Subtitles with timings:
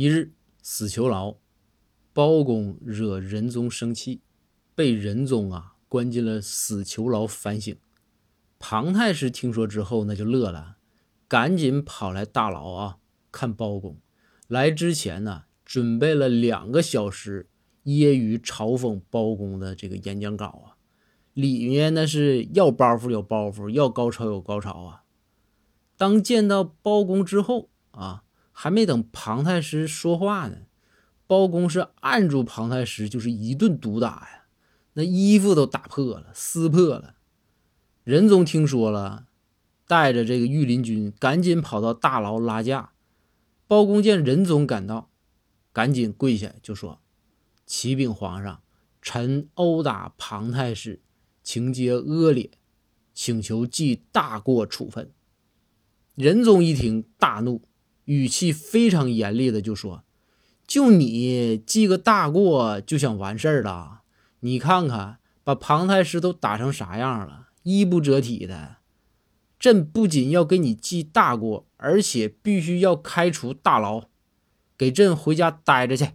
[0.00, 1.38] 一日，死囚牢，
[2.12, 4.20] 包公惹仁宗生气，
[4.76, 7.76] 被仁宗啊关进了死囚牢反省。
[8.60, 10.76] 庞太师听说之后，那就乐了，
[11.26, 12.98] 赶紧跑来大牢啊
[13.32, 13.98] 看包公。
[14.46, 17.48] 来之前呢，准备了两个小时
[17.82, 20.78] 揶揄嘲讽包公的这个演讲稿啊，
[21.34, 25.02] 里面那是要包袱有包袱，要高潮有高潮啊。
[25.96, 28.22] 当见到包公之后啊。
[28.60, 30.62] 还没等庞太师说话呢，
[31.28, 34.46] 包公是按住庞太师，就是一顿毒打呀，
[34.94, 37.14] 那衣服都打破了，撕破了。
[38.02, 39.28] 仁宗听说了，
[39.86, 42.90] 带着这个御林军赶紧跑到大牢拉架。
[43.68, 45.08] 包公见仁宗赶到，
[45.72, 47.00] 赶紧跪下就说
[47.64, 48.60] ：“启禀皇上，
[49.00, 51.00] 臣殴打庞太师，
[51.44, 52.50] 情节恶劣，
[53.14, 55.12] 请求记大过处分。”
[56.16, 57.62] 仁宗一听大怒。
[58.08, 60.02] 语气非常严厉的就说
[60.66, 64.00] ：“就你记个大过就想完事儿了？
[64.40, 68.76] 你看看把庞太师都打成啥样了，衣不遮体的。
[69.58, 74.04] 朕不仅要给你记大过，而且必须要开除大牢，
[74.78, 76.08] 给朕回家待着去。”